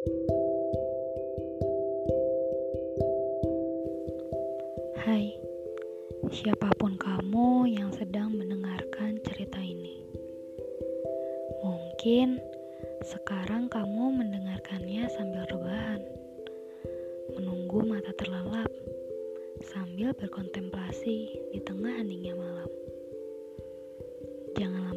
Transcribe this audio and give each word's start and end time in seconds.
Hai, 0.00 0.08
siapa 6.32 6.72
pun 6.80 6.96
kamu 6.96 7.68
yang 7.68 7.92
sedang 7.92 8.32
mendengarkan 8.32 9.20
cerita 9.20 9.60
ini, 9.60 10.00
mungkin 11.60 12.40
sekarang 13.04 13.68
kamu 13.68 14.24
mendengarkannya 14.24 15.04
sambil 15.12 15.44
rebahan, 15.52 16.00
menunggu 17.36 17.84
mata 17.84 18.16
terlelap 18.16 18.72
sambil 19.68 20.16
berkontemplasi 20.16 21.28
di 21.52 21.60
tengah 21.60 22.00
heningnya 22.00 22.40
malam. 22.40 22.72
Jangan 24.56 24.89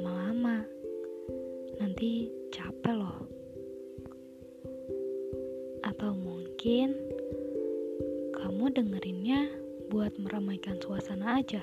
meramaikan 10.34 10.82
suasana 10.82 11.38
aja. 11.38 11.62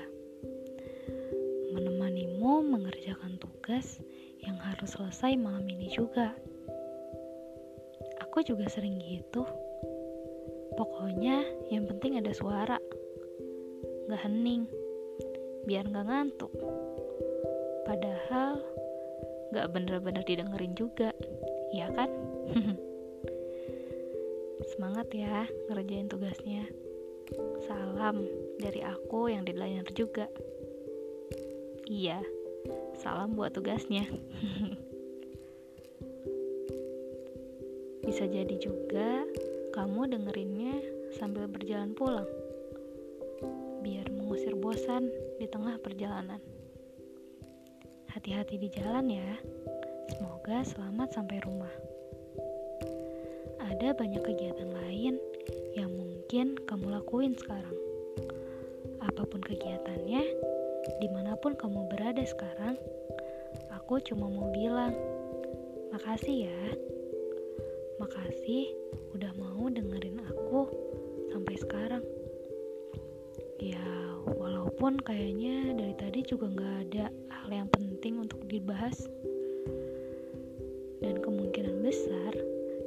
Menemanimu 1.75 2.63
mengerjakan 2.63 3.35
tugas 3.35 3.99
yang 4.39 4.55
harus 4.63 4.95
selesai 4.95 5.35
malam 5.35 5.67
ini 5.67 5.91
juga. 5.91 6.31
Aku 8.23 8.39
juga 8.47 8.71
sering 8.71 8.95
gitu. 9.03 9.43
Pokoknya 10.79 11.43
yang 11.67 11.83
penting 11.83 12.23
ada 12.23 12.31
suara. 12.31 12.79
Gak 14.07 14.23
hening. 14.23 14.71
Biar 15.67 15.83
gak 15.91 16.07
ngantuk. 16.07 16.55
Padahal 17.83 18.55
gak 19.51 19.67
bener-bener 19.75 20.23
didengerin 20.23 20.79
juga. 20.79 21.11
Iya 21.75 21.91
kan? 21.91 22.07
Semangat 24.71 25.11
ya 25.11 25.43
ngerjain 25.67 26.07
tugasnya. 26.07 26.71
Salam 27.67 28.23
dari 28.61 28.85
aku 28.85 29.33
yang 29.33 29.41
deadliner 29.41 29.89
juga. 29.97 30.29
Iya, 31.89 32.21
salam 33.01 33.33
buat 33.33 33.57
tugasnya. 33.57 34.05
Bisa 38.05 38.29
jadi 38.29 38.55
juga 38.61 39.25
kamu 39.73 40.13
dengerinnya 40.13 40.77
sambil 41.17 41.49
berjalan 41.49 41.97
pulang. 41.97 42.29
Biar 43.81 44.05
mengusir 44.13 44.53
bosan 44.53 45.09
di 45.41 45.49
tengah 45.49 45.81
perjalanan. 45.81 46.37
Hati-hati 48.13 48.61
di 48.61 48.69
jalan 48.77 49.09
ya. 49.09 49.33
Semoga 50.13 50.61
selamat 50.61 51.09
sampai 51.17 51.41
rumah. 51.41 51.73
Ada 53.63 53.97
banyak 53.97 54.21
kegiatan 54.21 54.69
lain 54.69 55.17
yang 55.73 55.89
mungkin 55.89 56.53
kamu 56.69 57.01
lakuin 57.01 57.33
sekarang. 57.33 57.80
Apa 59.41 59.49
pun 59.49 59.57
kegiatannya, 59.57 60.23
di 61.01 61.07
mana 61.09 61.33
pun 61.33 61.57
kamu 61.57 61.89
berada 61.89 62.21
sekarang, 62.21 62.77
aku 63.73 63.97
cuma 64.05 64.29
mau 64.29 64.53
bilang, 64.53 64.93
makasih 65.89 66.45
ya. 66.45 66.61
Makasih 67.97 68.69
udah 69.17 69.33
mau 69.41 69.65
dengerin 69.65 70.21
aku 70.29 70.69
sampai 71.33 71.57
sekarang. 71.57 72.05
Ya, 73.57 73.81
walaupun 74.29 75.01
kayaknya 75.01 75.73
dari 75.73 75.97
tadi 75.97 76.21
juga 76.21 76.45
nggak 76.45 76.77
ada 76.85 77.05
hal 77.41 77.49
yang 77.49 77.69
penting 77.73 78.21
untuk 78.21 78.45
dibahas. 78.45 79.09
Dan 81.01 81.17
kemungkinan 81.17 81.81
besar 81.81 82.37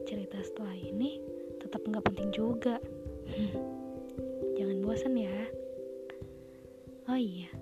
cerita 0.07 0.39
setelah 0.39 0.79
ini 0.79 1.19
tetap 1.59 1.83
nggak 1.83 2.07
penting 2.15 2.31
juga. 2.31 2.79
Jangan 4.55 4.79
bosan 4.87 5.19
ya. 5.19 5.64
Oh 7.05 7.21
iya, 7.21 7.53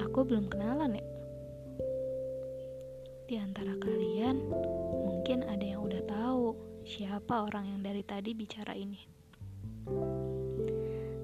aku 0.00 0.24
belum 0.24 0.48
kenalan 0.48 0.96
ya. 0.96 1.04
Di 3.28 3.36
antara 3.36 3.76
kalian, 3.76 4.48
mungkin 5.04 5.44
ada 5.44 5.60
yang 5.60 5.84
udah 5.84 6.08
tahu 6.08 6.56
siapa 6.88 7.44
orang 7.52 7.68
yang 7.68 7.80
dari 7.84 8.00
tadi 8.00 8.32
bicara 8.32 8.72
ini. 8.72 9.04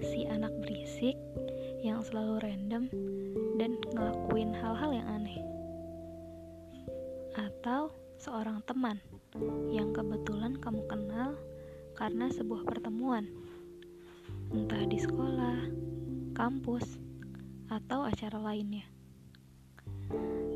Si 0.05 0.29
anak 0.29 0.53
berisik 0.61 1.17
yang 1.81 2.05
selalu 2.05 2.37
random 2.45 2.85
dan 3.57 3.81
ngelakuin 3.97 4.53
hal-hal 4.53 4.93
yang 4.93 5.09
aneh. 5.09 5.41
Atau 7.33 7.97
seorang 8.21 8.61
teman 8.69 9.01
yang 9.73 9.97
kebetulan 9.97 10.61
kamu 10.61 10.85
kenal 10.85 11.33
karena 11.97 12.29
sebuah 12.29 12.69
pertemuan, 12.69 13.25
entah 14.53 14.85
di 14.85 15.01
sekolah, 15.01 15.84
kampus, 16.35 16.99
atau 17.71 18.05
acara 18.05 18.37
lainnya. 18.43 18.85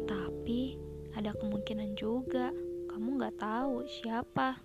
Tapi 0.04 0.74
ada 1.14 1.32
kemungkinan 1.38 1.94
juga 1.94 2.50
kamu 2.90 3.22
nggak 3.22 3.38
tahu 3.38 3.86
siapa 3.86 4.58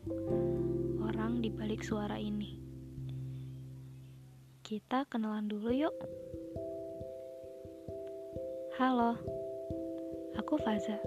orang 1.00 1.40
di 1.40 1.54
balik 1.54 1.86
suara 1.86 2.18
ini. 2.18 2.58
Kita 4.66 5.06
kenalan 5.06 5.46
dulu 5.46 5.70
yuk. 5.70 5.96
Halo, 8.82 9.14
aku 10.34 10.58
Faza. 10.66 10.98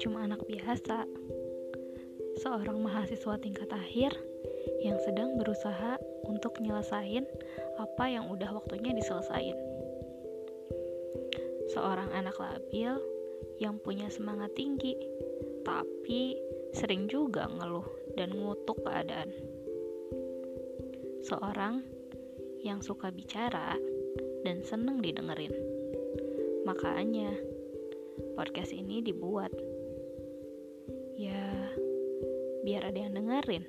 Cuma 0.00 0.24
anak 0.24 0.40
biasa 0.48 1.04
seorang 2.40 2.80
mahasiswa 2.80 3.36
tingkat 3.36 3.68
akhir 3.68 4.16
yang 4.80 4.96
sedang 5.04 5.36
berusaha 5.36 6.00
untuk 6.24 6.56
nyelesain 6.58 7.28
apa 7.78 8.04
yang 8.10 8.28
udah 8.28 8.52
waktunya 8.52 8.92
diselesain. 8.92 9.56
Seorang 11.72 12.12
anak 12.12 12.36
labil 12.36 12.92
yang 13.56 13.80
punya 13.80 14.12
semangat 14.12 14.52
tinggi, 14.52 14.92
tapi 15.64 16.36
sering 16.76 17.08
juga 17.08 17.48
ngeluh 17.48 17.86
dan 18.18 18.34
ngutuk 18.36 18.82
keadaan. 18.84 19.32
Seorang 21.22 21.80
yang 22.60 22.82
suka 22.82 23.08
bicara 23.08 23.78
dan 24.42 24.60
seneng 24.66 25.00
didengerin. 25.00 25.54
Makanya, 26.66 27.30
podcast 28.34 28.74
ini 28.74 29.00
dibuat. 29.02 29.54
Ya, 31.16 31.72
biar 32.66 32.90
ada 32.90 32.98
yang 32.98 33.14
dengerin. 33.14 33.64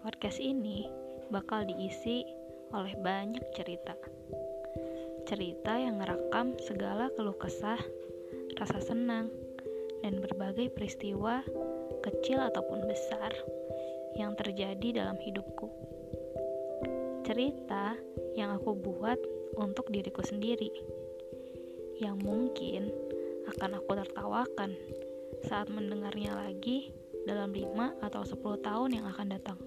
Podcast 0.00 0.40
ini 0.40 0.99
bakal 1.30 1.62
diisi 1.64 2.26
oleh 2.74 2.94
banyak 2.98 3.42
cerita. 3.54 3.94
Cerita 5.26 5.78
yang 5.78 6.02
ngerekam 6.02 6.58
segala 6.58 7.10
keluh 7.14 7.38
kesah, 7.38 7.78
rasa 8.58 8.78
senang, 8.82 9.30
dan 10.02 10.18
berbagai 10.18 10.74
peristiwa 10.74 11.46
kecil 12.02 12.42
ataupun 12.42 12.86
besar 12.90 13.30
yang 14.18 14.34
terjadi 14.34 15.02
dalam 15.02 15.16
hidupku. 15.22 15.70
Cerita 17.22 17.94
yang 18.34 18.58
aku 18.58 18.74
buat 18.74 19.18
untuk 19.54 19.86
diriku 19.92 20.24
sendiri, 20.24 20.72
yang 22.00 22.18
mungkin 22.18 22.90
akan 23.54 23.78
aku 23.78 23.92
tertawakan 23.92 24.74
saat 25.46 25.70
mendengarnya 25.70 26.34
lagi 26.34 26.90
dalam 27.28 27.52
5 27.54 28.02
atau 28.02 28.22
10 28.24 28.66
tahun 28.66 28.90
yang 28.98 29.06
akan 29.06 29.28
datang. 29.30 29.58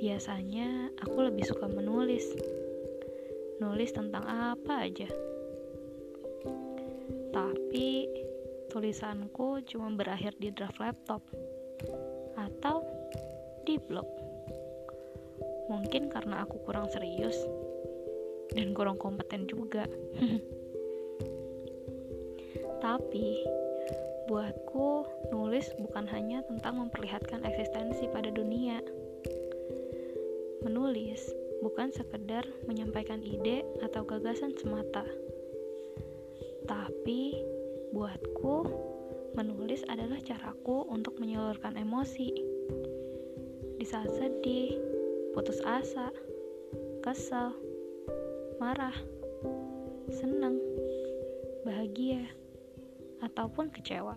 Biasanya 0.00 0.96
aku 1.04 1.28
lebih 1.28 1.44
suka 1.44 1.68
menulis. 1.68 2.24
Nulis 3.60 3.92
tentang 3.92 4.24
apa 4.24 4.88
aja. 4.88 5.04
Tapi 7.36 8.08
tulisanku 8.72 9.60
cuma 9.68 9.92
berakhir 9.92 10.32
di 10.40 10.48
draft 10.56 10.80
laptop 10.80 11.20
atau 12.32 12.80
di 13.68 13.76
blog. 13.76 14.08
Mungkin 15.68 16.08
karena 16.08 16.48
aku 16.48 16.56
kurang 16.64 16.88
serius 16.88 17.36
dan 18.56 18.72
kurang 18.72 18.96
kompeten 18.96 19.44
juga. 19.44 19.84
Tapi 22.84 23.44
buatku 24.32 25.04
nulis 25.28 25.68
bukan 25.76 26.08
hanya 26.08 26.40
tentang 26.48 26.80
memperlihatkan 26.80 27.44
eksistensi 27.44 28.08
pada 28.08 28.32
dunia. 28.32 28.80
Menulis 30.60 31.32
bukan 31.60 31.92
sekedar 31.92 32.44
menyampaikan 32.68 33.20
ide 33.20 33.64
atau 33.84 34.04
gagasan 34.04 34.56
semata. 34.56 35.04
Tapi 36.68 37.40
buatku 37.92 38.56
menulis 39.34 39.84
adalah 39.88 40.20
caraku 40.20 40.84
untuk 40.88 41.16
menyalurkan 41.16 41.76
emosi. 41.76 42.30
Di 43.80 43.86
saat 43.88 44.12
sedih, 44.12 44.76
putus 45.32 45.60
asa, 45.64 46.12
kesal, 47.00 47.56
marah, 48.60 48.94
senang, 50.12 50.60
bahagia, 51.64 52.28
ataupun 53.24 53.72
kecewa. 53.72 54.16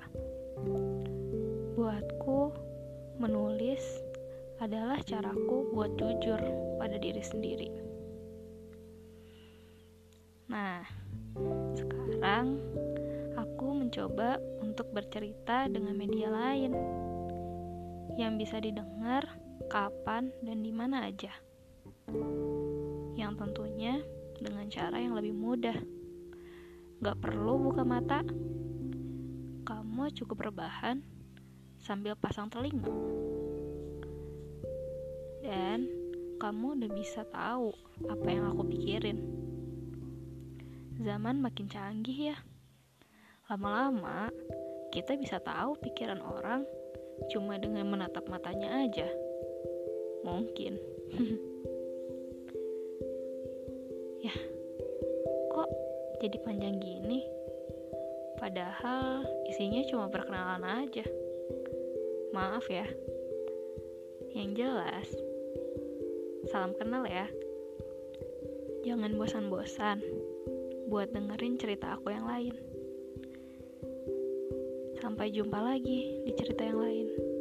Buatku, 1.75 2.51
menulis 3.19 3.83
adalah 4.63 5.03
caraku 5.03 5.75
buat 5.75 5.99
jujur 5.99 6.39
pada 6.79 6.95
diri 6.95 7.19
sendiri. 7.19 7.69
Nah, 10.47 10.87
sekarang 11.75 12.63
aku 13.35 13.67
mencoba 13.75 14.39
untuk 14.63 14.87
bercerita 14.95 15.67
dengan 15.67 15.99
media 15.99 16.31
lain 16.31 16.71
yang 18.15 18.39
bisa 18.39 18.63
didengar 18.63 19.27
kapan 19.67 20.31
dan 20.39 20.63
di 20.63 20.71
mana 20.71 21.11
aja. 21.11 21.35
Yang 23.19 23.33
tentunya 23.43 23.99
dengan 24.39 24.71
cara 24.71 24.95
yang 24.95 25.19
lebih 25.19 25.35
mudah. 25.35 25.75
Gak 27.03 27.19
perlu 27.19 27.59
buka 27.59 27.83
mata, 27.83 28.23
kamu 29.67 30.15
cukup 30.15 30.47
berbahan 30.47 31.03
sambil 31.83 32.15
pasang 32.15 32.47
telinga. 32.47 33.32
Dan 35.43 35.91
kamu 36.39 36.79
udah 36.79 36.91
bisa 36.95 37.27
tahu 37.27 37.75
apa 38.07 38.27
yang 38.31 38.55
aku 38.55 38.63
pikirin. 38.67 39.19
Zaman 41.03 41.43
makin 41.43 41.67
canggih 41.67 42.31
ya. 42.31 42.37
Lama-lama 43.51 44.31
kita 44.95 45.19
bisa 45.19 45.43
tahu 45.43 45.75
pikiran 45.83 46.23
orang 46.23 46.63
cuma 47.33 47.57
dengan 47.59 47.91
menatap 47.91 48.23
matanya 48.31 48.87
aja. 48.87 49.07
Mungkin. 50.23 50.79
ya, 54.25 54.35
kok 55.51 55.69
jadi 56.23 56.37
panjang 56.45 56.79
gini? 56.79 57.19
Padahal 58.39 59.27
isinya 59.47 59.83
cuma 59.87 60.11
perkenalan 60.11 60.87
aja. 60.87 61.03
Maaf 62.35 62.67
ya. 62.67 62.87
Yang 64.33 64.65
jelas, 64.65 65.07
salam 66.53 66.77
kenal 66.77 67.01
ya. 67.09 67.25
Jangan 68.85 69.17
bosan-bosan 69.17 70.05
buat 70.85 71.09
dengerin 71.09 71.57
cerita 71.57 71.97
aku 71.97 72.13
yang 72.13 72.29
lain. 72.29 72.53
Sampai 75.01 75.33
jumpa 75.33 75.57
lagi 75.57 76.21
di 76.21 76.31
cerita 76.37 76.61
yang 76.61 76.77
lain. 76.77 77.32